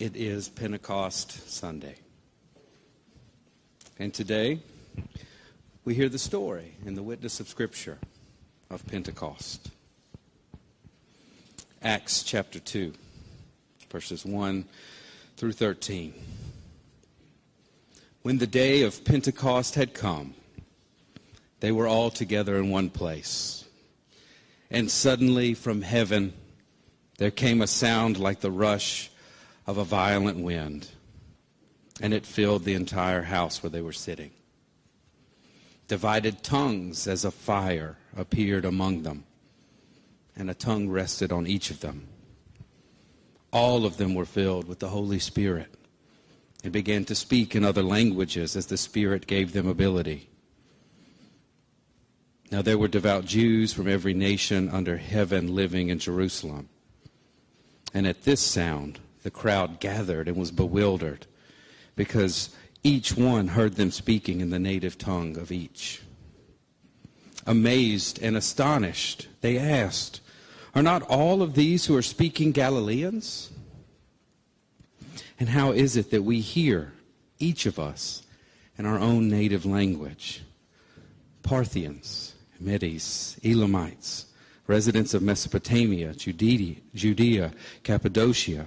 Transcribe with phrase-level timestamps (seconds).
[0.00, 1.96] It is Pentecost Sunday.
[3.98, 4.60] And today,
[5.84, 7.98] we hear the story in the witness of Scripture
[8.70, 9.70] of Pentecost.
[11.82, 12.94] Acts chapter 2,
[13.90, 14.64] verses 1
[15.36, 16.14] through 13.
[18.22, 20.32] When the day of Pentecost had come,
[21.60, 23.66] they were all together in one place.
[24.70, 26.32] And suddenly from heaven
[27.18, 29.10] there came a sound like the rush
[29.66, 30.88] of a violent wind,
[32.00, 34.30] and it filled the entire house where they were sitting.
[35.88, 39.24] Divided tongues as a fire appeared among them,
[40.36, 42.08] and a tongue rested on each of them.
[43.52, 45.74] All of them were filled with the Holy Spirit
[46.62, 50.28] and began to speak in other languages as the Spirit gave them ability.
[52.50, 56.68] Now there were devout Jews from every nation under heaven living in Jerusalem.
[57.94, 61.26] And at this sound, the crowd gathered and was bewildered
[61.96, 62.50] because
[62.82, 66.00] each one heard them speaking in the native tongue of each.
[67.46, 70.20] Amazed and astonished, they asked,
[70.74, 73.50] Are not all of these who are speaking Galileans?
[75.38, 76.92] And how is it that we hear,
[77.38, 78.22] each of us,
[78.78, 80.42] in our own native language?
[81.42, 84.26] Parthians, Medes, Elamites,
[84.66, 88.66] residents of Mesopotamia, Judea, Judea, Cappadocia,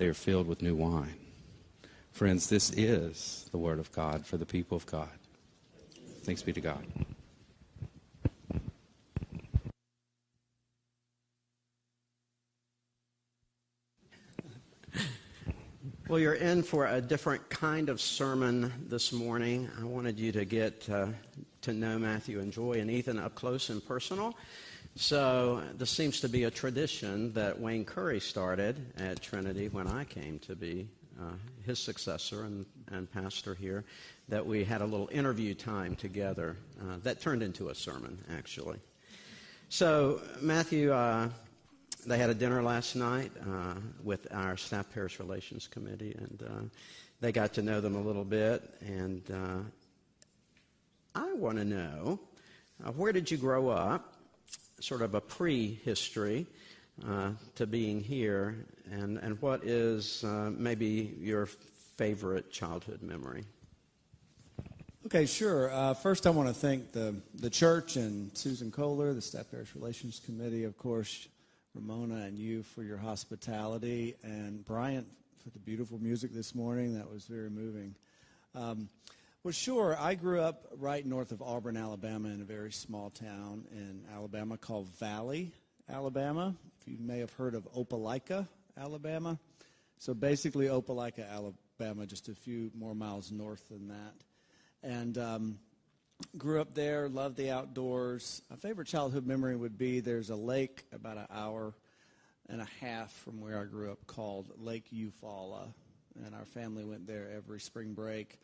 [0.00, 1.14] They are filled with new wine.
[2.10, 5.10] Friends, this is the word of God for the people of God.
[6.22, 6.82] Thanks be to God.
[16.08, 19.68] Well, you're in for a different kind of sermon this morning.
[19.78, 21.08] I wanted you to get uh,
[21.60, 24.34] to know Matthew and Joy and Ethan up close and personal.
[24.96, 30.04] So, this seems to be a tradition that Wayne Curry started at Trinity when I
[30.04, 31.34] came to be uh,
[31.64, 33.84] his successor and, and pastor here,
[34.28, 38.78] that we had a little interview time together uh, that turned into a sermon, actually.
[39.68, 41.28] So, Matthew, uh,
[42.04, 46.62] they had a dinner last night uh, with our staff parish relations committee, and uh,
[47.20, 48.68] they got to know them a little bit.
[48.80, 49.60] And uh,
[51.14, 52.18] I want to know
[52.96, 54.09] where did you grow up?
[54.80, 56.46] Sort of a pre-history
[57.06, 61.46] uh, to being here, and and what is uh, maybe your
[61.96, 63.44] favorite childhood memory?
[65.06, 65.70] Okay, sure.
[65.70, 69.74] Uh, first, I want to thank the, the church and Susan Kohler, the Staff Parish
[69.74, 71.28] Relations Committee, of course,
[71.74, 75.06] Ramona and you for your hospitality, and Bryant
[75.42, 76.94] for the beautiful music this morning.
[76.96, 77.94] That was very moving.
[78.54, 78.88] Um,
[79.42, 79.96] well, sure.
[79.98, 84.58] I grew up right north of Auburn, Alabama, in a very small town in Alabama
[84.58, 85.52] called Valley,
[85.88, 86.54] Alabama.
[86.78, 88.46] If you may have heard of Opelika,
[88.76, 89.38] Alabama.
[89.96, 94.14] So basically, Opelika, Alabama, just a few more miles north than that.
[94.82, 95.58] And um,
[96.36, 98.42] grew up there, loved the outdoors.
[98.50, 101.72] My favorite childhood memory would be there's a lake about an hour
[102.50, 105.72] and a half from where I grew up called Lake Eufaula,
[106.26, 108.38] and our family went there every spring break.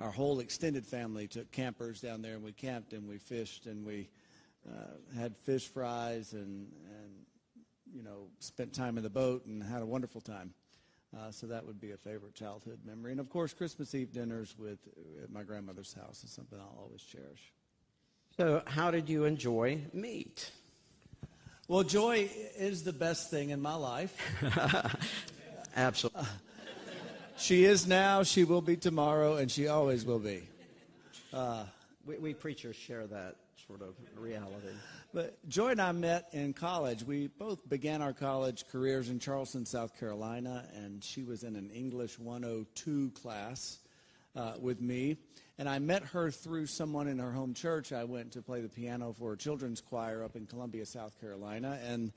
[0.00, 3.84] Our whole extended family took campers down there, and we camped and we fished and
[3.84, 4.08] we
[4.68, 7.12] uh, had fish fries and and
[7.92, 10.54] you know spent time in the boat and had a wonderful time.
[11.16, 13.12] Uh, so that would be a favorite childhood memory.
[13.12, 14.78] And of course, Christmas Eve dinners with
[15.22, 17.52] at my grandmother's house is something I'll always cherish.
[18.36, 20.52] So, how did you enjoy meat?
[21.66, 24.16] Well, joy is the best thing in my life.
[25.76, 26.22] Absolutely.
[26.22, 26.26] Uh,
[27.38, 30.42] she is now, she will be tomorrow, and she always will be.
[31.32, 31.64] Uh,
[32.04, 33.36] we, we preachers share that
[33.66, 34.68] sort of reality.
[35.12, 37.02] But Joy and I met in college.
[37.02, 41.70] We both began our college careers in Charleston, South Carolina, and she was in an
[41.70, 43.78] English 102 class
[44.34, 45.18] uh, with me.
[45.58, 47.92] And I met her through someone in her home church.
[47.92, 51.78] I went to play the piano for a children's choir up in Columbia, South Carolina.
[51.84, 52.12] And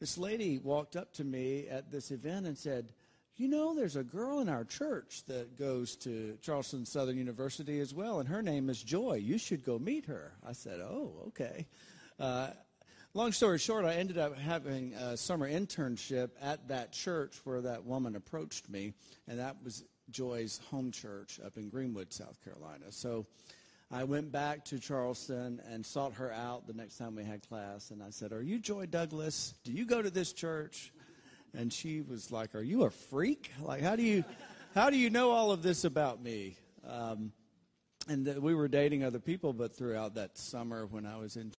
[0.00, 2.92] this lady walked up to me at this event and said,
[3.36, 7.94] you know, there's a girl in our church that goes to Charleston Southern University as
[7.94, 9.14] well, and her name is Joy.
[9.14, 10.32] You should go meet her.
[10.46, 11.66] I said, Oh, okay.
[12.20, 12.50] Uh,
[13.14, 17.84] long story short, I ended up having a summer internship at that church where that
[17.84, 18.92] woman approached me,
[19.26, 22.86] and that was Joy's home church up in Greenwood, South Carolina.
[22.90, 23.26] So
[23.90, 27.90] I went back to Charleston and sought her out the next time we had class,
[27.90, 29.54] and I said, Are you Joy Douglas?
[29.64, 30.92] Do you go to this church?
[31.54, 33.50] And she was like, Are you a freak?
[33.60, 34.24] Like, how do you,
[34.74, 36.56] how do you know all of this about me?
[36.86, 37.32] Um,
[38.08, 41.52] and we were dating other people, but throughout that summer when I was in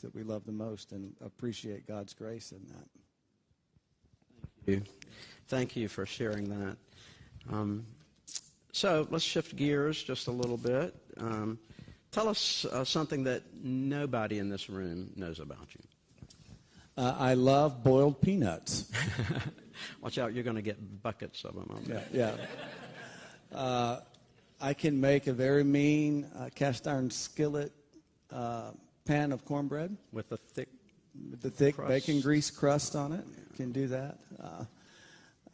[0.00, 2.88] attributes that we love the most and appreciate God's grace in that.
[4.66, 4.92] Thank you.
[5.48, 6.76] Thank you for sharing that.
[7.50, 7.86] Um,
[8.72, 10.94] so let's shift gears just a little bit.
[11.18, 11.58] Um,
[12.12, 15.82] tell us uh, something that nobody in this room knows about you.
[16.96, 18.90] Uh, I love boiled peanuts.
[20.02, 21.84] Watch out, you're going to get buckets of them.
[21.88, 23.56] Yeah, yeah.
[23.56, 24.00] Uh,
[24.60, 27.72] I can make a very mean uh, cast iron skillet
[28.30, 28.72] uh,
[29.10, 30.68] pan of cornbread with a thick,
[31.30, 31.88] with the thick crust.
[31.88, 33.24] bacon grease crust on it.
[33.56, 34.18] Can do that.
[34.40, 34.64] Uh,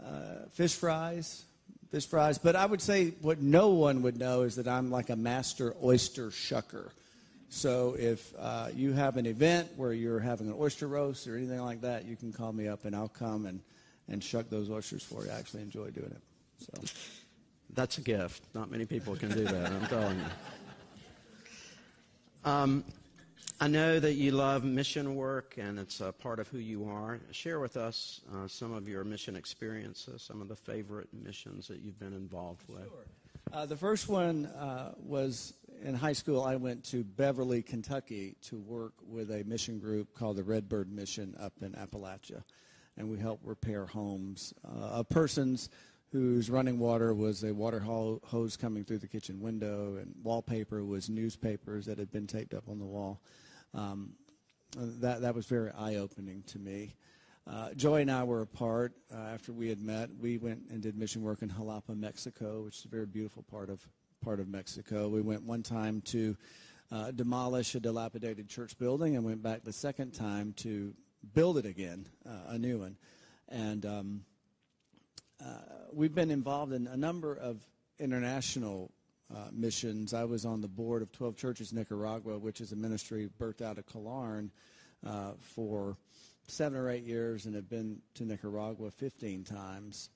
[0.04, 0.08] uh,
[0.52, 1.42] fish fries,
[1.90, 2.36] fish fries.
[2.36, 5.74] But I would say what no one would know is that I'm like a master
[5.82, 6.90] oyster shucker.
[7.48, 11.62] So if uh, you have an event where you're having an oyster roast or anything
[11.62, 13.60] like that, you can call me up and I'll come and,
[14.06, 15.30] and shuck those oysters for you.
[15.30, 16.22] I actually enjoy doing it.
[16.58, 16.82] So.
[17.72, 18.42] That's a gift.
[18.54, 20.24] Not many people can do that, I'm telling you.
[22.44, 22.84] Um,
[23.58, 27.18] I know that you love mission work and it's a part of who you are.
[27.30, 31.80] Share with us uh, some of your mission experiences, some of the favorite missions that
[31.80, 32.84] you've been involved with.
[32.84, 33.06] Sure.
[33.54, 36.44] Uh, the first one uh, was in high school.
[36.44, 41.34] I went to Beverly, Kentucky to work with a mission group called the Redbird Mission
[41.40, 42.42] up in Appalachia.
[42.98, 45.70] And we helped repair homes uh, of persons
[46.12, 51.08] whose running water was a water hose coming through the kitchen window, and wallpaper was
[51.08, 53.20] newspapers that had been taped up on the wall.
[53.74, 54.12] Um,
[54.76, 56.94] that, that was very eye opening to me.
[57.48, 60.10] Uh, Joy and I were apart uh, after we had met.
[60.20, 63.70] We went and did mission work in Jalapa, Mexico, which is a very beautiful part
[63.70, 63.86] of
[64.24, 65.08] part of Mexico.
[65.08, 66.36] We went one time to
[66.90, 70.94] uh, demolish a dilapidated church building, and went back the second time to
[71.34, 72.96] build it again, uh, a new one.
[73.48, 74.24] And um,
[75.40, 75.58] uh,
[75.92, 77.60] we've been involved in a number of
[78.00, 78.90] international
[79.34, 80.14] uh, missions.
[80.14, 83.78] I was on the board of 12 Churches Nicaragua, which is a ministry birthed out
[83.78, 84.50] of Calarn
[85.06, 85.96] uh, for
[86.48, 90.10] seven or eight years and have been to Nicaragua 15 times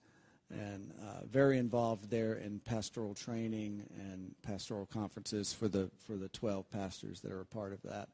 [0.51, 6.29] and uh, very involved there in pastoral training and pastoral conferences for the for the
[6.29, 8.09] 12 pastors that are a part of that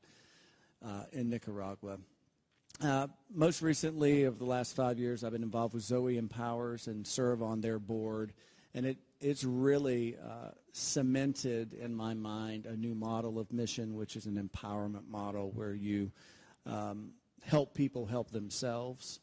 [0.85, 1.99] uh, in Nicaragua.
[2.83, 7.07] Uh, most recently, over the last five years, I've been involved with Zoe Empowers and
[7.07, 8.35] serve on their board,
[8.77, 14.15] and it it's really uh, cemented in my mind a new model of mission, which
[14.15, 16.13] is an empowerment model where you
[16.67, 19.21] um, help people help themselves.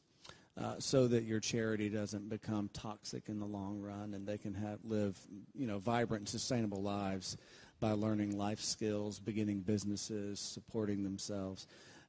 [0.56, 4.54] Uh, so that your charity doesn't become toxic in the long run, and they can
[4.54, 5.18] have, live,
[5.56, 7.38] you know, vibrant and sustainable lives
[7.80, 11.66] by learning life skills, beginning businesses, supporting themselves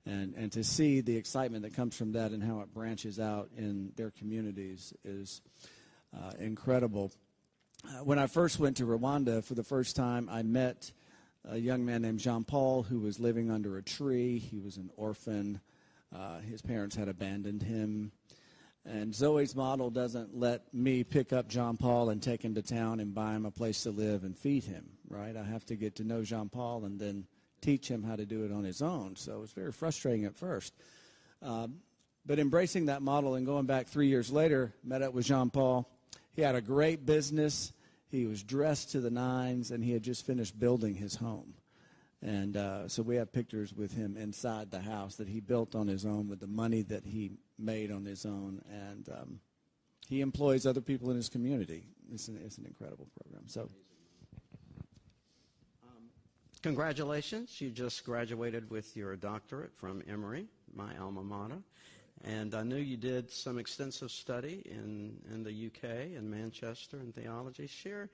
[0.06, 3.48] and and to see the excitement that comes from that and how it branches out
[3.56, 5.40] in their communities is
[6.14, 7.12] uh, incredible.
[7.86, 10.90] Uh, when I first went to Rwanda for the first time, I met
[11.46, 14.38] a young man named Jean Paul who was living under a tree.
[14.38, 15.60] He was an orphan.
[16.14, 18.12] Uh, his parents had abandoned him.
[18.86, 23.00] And Zoe's model doesn't let me pick up Jean Paul and take him to town
[23.00, 25.36] and buy him a place to live and feed him, right?
[25.36, 27.26] I have to get to know Jean Paul and then
[27.60, 29.16] teach him how to do it on his own.
[29.16, 30.74] So it was very frustrating at first.
[31.42, 31.80] Um,
[32.24, 35.88] but embracing that model and going back three years later, met up with Jean Paul.
[36.34, 37.72] He had a great business.
[38.08, 41.54] He was dressed to the nines, and he had just finished building his home.
[42.22, 45.86] And uh, so we have pictures with him inside the house that he built on
[45.86, 48.62] his own with the money that he made on his own.
[48.70, 49.40] And um,
[50.08, 51.84] he employs other people in his community.
[52.12, 53.46] It's an, it's an incredible program.
[53.46, 53.68] So
[56.64, 57.60] Congratulations.
[57.60, 61.58] You just graduated with your doctorate from Emory, my alma mater.
[62.24, 67.12] And I knew you did some extensive study in, in the UK, in Manchester, in
[67.12, 67.66] theology.
[67.66, 68.08] Share,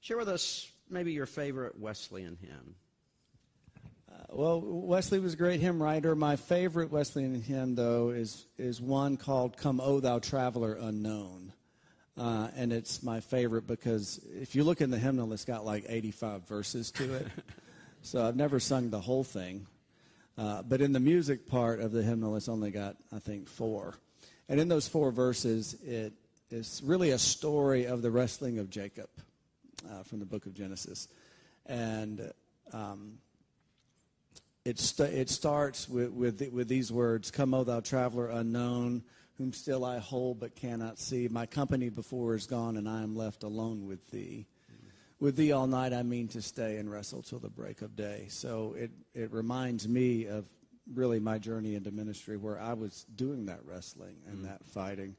[0.00, 2.74] share with us maybe your favorite Wesleyan hymn.
[4.10, 6.16] Uh, well, Wesley was a great hymn writer.
[6.16, 11.52] My favorite Wesleyan hymn, though, is, is one called Come, O Thou Traveler Unknown.
[12.18, 15.86] Uh, and it's my favorite because if you look in the hymnal, it's got like
[15.88, 17.26] 85 verses to it.
[18.04, 19.68] So I've never sung the whole thing.
[20.36, 23.94] Uh, but in the music part of the hymnal, it's only got, I think, four.
[24.48, 26.14] And in those four verses, it
[26.50, 29.08] is really a story of the wrestling of Jacob
[29.90, 31.08] uh, from the book of Genesis.
[31.66, 32.32] And
[32.72, 33.18] um,
[34.64, 39.02] it, st- it starts with, with, with these words Come, O thou traveler unknown,
[39.38, 41.28] whom still I hold but cannot see.
[41.28, 44.46] My company before is gone, and I am left alone with thee
[45.22, 48.26] with thee all night I mean to stay and wrestle till the break of day.
[48.28, 50.46] So it, it reminds me of
[50.92, 54.48] really my journey into ministry where I was doing that wrestling and mm.
[54.48, 55.14] that fighting.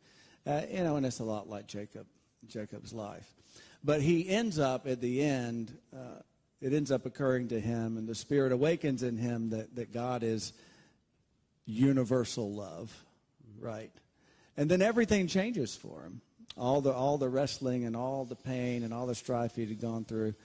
[0.45, 2.05] Uh, you know, and it's a lot like Jacob,
[2.47, 3.33] Jacob's life.
[3.81, 6.19] But he ends up at the end, uh,
[6.59, 10.21] it ends up occurring to him, and the Spirit awakens in him that, that God
[10.21, 10.51] is,
[11.65, 12.93] universal love,
[13.57, 13.91] right?
[14.57, 16.19] And then everything changes for him.
[16.57, 19.79] All the all the wrestling and all the pain and all the strife he had
[19.79, 20.35] gone through,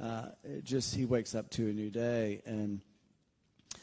[0.00, 0.26] uh,
[0.62, 2.80] just he wakes up to a new day and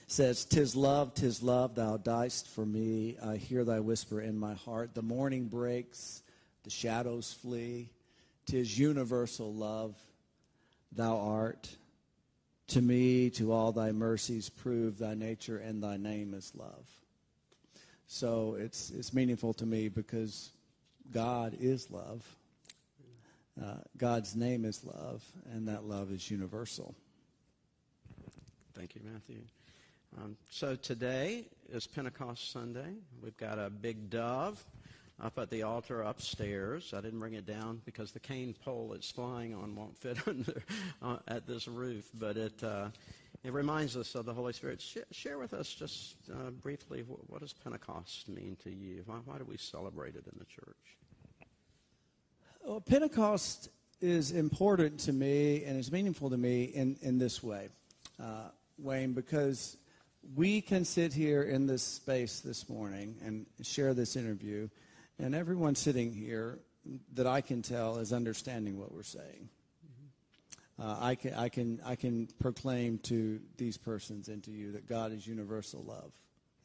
[0.07, 3.17] says, "Tis love, tis love, thou diest for me.
[3.22, 4.93] I hear thy whisper in my heart.
[4.93, 6.24] The morning breaks,
[6.63, 7.91] the shadows flee.
[8.45, 9.95] Tis universal love,
[10.91, 11.77] thou art."
[12.69, 16.88] To me, to all thy mercies prove thy nature and thy name is love.
[18.07, 20.51] So it's, it's meaningful to me because
[21.12, 22.24] God is love.
[23.62, 26.93] Uh, God's name is love, and that love is universal.
[28.74, 29.39] Thank you, Matthew.
[30.17, 32.95] Um, so today is Pentecost Sunday.
[33.24, 34.63] We've got a big dove
[35.21, 36.93] up at the altar upstairs.
[36.93, 40.62] I didn't bring it down because the cane pole it's flying on won't fit under
[41.01, 42.88] uh, at this roof, but it uh,
[43.45, 44.81] it reminds us of the Holy Spirit.
[44.81, 49.03] Sh- share with us just uh, briefly what, what, does Pentecost mean to you?
[49.05, 50.97] Why, why, do we celebrate it in the church?
[52.63, 53.69] Well, Pentecost
[54.01, 57.69] is important to me and is meaningful to me in in this way,
[58.21, 59.77] uh, Wayne, because
[60.35, 64.67] we can sit here in this space this morning and share this interview
[65.19, 66.59] and everyone sitting here
[67.13, 69.49] that I can tell is understanding what we're saying.
[70.77, 74.88] Uh, I, can, I, can, I can proclaim to these persons and to you that
[74.88, 76.12] God is universal love,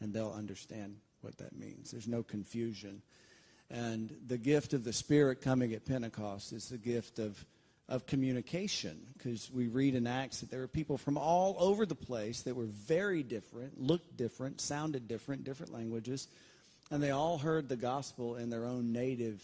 [0.00, 1.90] and they'll understand what that means.
[1.90, 3.02] There's no confusion.
[3.70, 7.44] And the gift of the Spirit coming at Pentecost is the gift of,
[7.88, 11.94] of communication, because we read in Acts that there were people from all over the
[11.94, 16.26] place that were very different, looked different, sounded different, different languages
[16.90, 19.42] and they all heard the gospel in their own native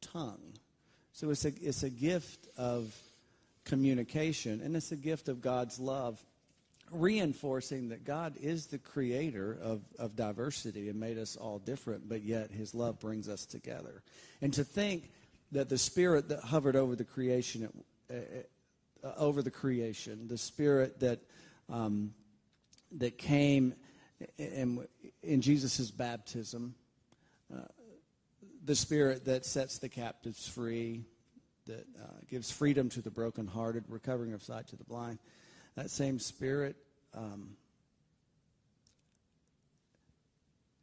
[0.00, 0.40] tongue.
[1.12, 2.94] So it's a, it's a gift of
[3.64, 6.24] communication, and it's a gift of God's love,
[6.90, 12.22] reinforcing that God is the creator of, of diversity and made us all different, but
[12.22, 14.02] yet his love brings us together.
[14.42, 15.10] And to think
[15.52, 17.68] that the spirit that hovered over the creation,
[18.10, 18.14] uh,
[19.02, 21.20] uh, over the creation, the spirit that,
[21.70, 22.12] um,
[22.98, 23.74] that came
[24.38, 24.86] in,
[25.22, 26.74] in Jesus' baptism,
[27.52, 27.60] uh,
[28.64, 31.04] the spirit that sets the captives free,
[31.66, 35.18] that uh, gives freedom to the brokenhearted, recovering of sight to the blind,
[35.76, 36.76] that same spirit
[37.14, 37.56] um,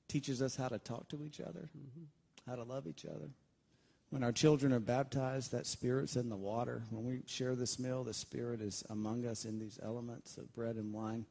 [0.08, 2.50] teaches us how to talk to each other, mm-hmm.
[2.50, 3.30] how to love each other.
[4.10, 6.82] When our children are baptized, that spirit's in the water.
[6.89, 10.78] When we share this meal, the spirit is among us in these elements of bread
[10.78, 11.26] and wine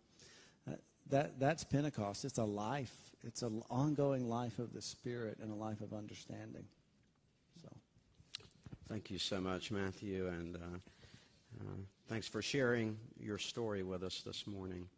[1.10, 2.24] that, that's Pentecost.
[2.24, 2.94] It's a life.
[3.26, 6.64] It's an ongoing life of the Spirit and a life of understanding.
[8.88, 10.60] Thank you so much, Matthew, and uh,
[11.60, 11.76] uh,
[12.08, 14.88] thanks for sharing your story with us this morning.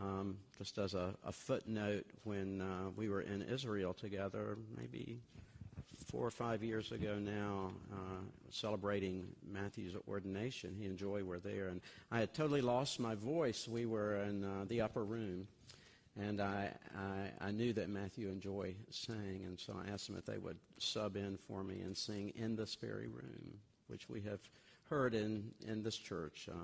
[0.00, 5.18] Um, just as a, a footnote, when uh, we were in Israel together, maybe
[6.06, 10.74] four or five years ago now, uh, celebrating Matthew's ordination.
[10.78, 13.68] He and Joy were there, and I had totally lost my voice.
[13.68, 15.46] We were in uh, the upper room,
[16.20, 20.16] and I, I, I, knew that Matthew and Joy sang, and so I asked them
[20.16, 24.22] if they would sub in for me and sing in this very room, which we
[24.22, 24.40] have
[24.88, 26.56] heard in, in this church uh,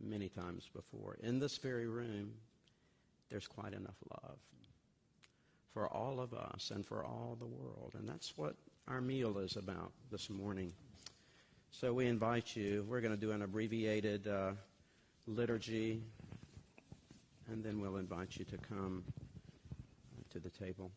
[0.00, 1.16] many times before.
[1.22, 2.32] In this very room,
[3.30, 4.38] there's quite enough love
[5.72, 7.92] for all of us and for all the world.
[7.96, 8.56] And that's what
[8.88, 10.72] our meal is about this morning.
[11.70, 14.52] So we invite you, we're going to do an abbreviated uh,
[15.26, 16.02] liturgy,
[17.50, 19.04] and then we'll invite you to come
[20.30, 20.92] to the table.